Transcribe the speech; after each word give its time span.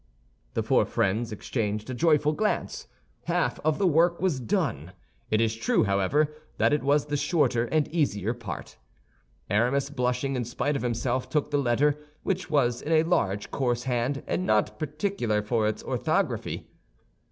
The 0.55 0.63
four 0.63 0.85
friends 0.87 1.31
exchanged 1.31 1.87
a 1.87 1.93
joyful 1.93 2.33
glance; 2.33 2.87
half 3.25 3.59
of 3.59 3.77
the 3.77 3.85
work 3.85 4.19
was 4.19 4.39
done. 4.39 4.93
It 5.29 5.39
is 5.39 5.55
true, 5.55 5.83
however, 5.83 6.33
that 6.57 6.73
it 6.73 6.81
was 6.81 7.05
the 7.05 7.15
shorter 7.17 7.65
and 7.65 7.87
easier 7.89 8.33
part. 8.33 8.77
Aramis, 9.47 9.91
blushing 9.91 10.35
in 10.35 10.43
spite 10.43 10.75
of 10.75 10.81
himself, 10.81 11.29
took 11.29 11.51
the 11.51 11.59
letter, 11.59 11.99
which 12.23 12.49
was 12.49 12.81
in 12.81 12.91
a 12.93 13.03
large, 13.03 13.51
coarse 13.51 13.83
hand 13.83 14.23
and 14.25 14.43
not 14.43 14.79
particular 14.79 15.43
for 15.43 15.67
its 15.67 15.83
orthography. 15.83 16.67